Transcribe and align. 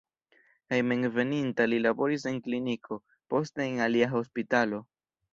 Hejmenveninta 0.75 1.67
li 1.73 1.77
laboris 1.85 2.25
en 2.31 2.39
kliniko, 2.47 2.97
poste 3.33 3.65
en 3.67 3.77
alia 3.89 4.09
hospitalo. 4.15 4.81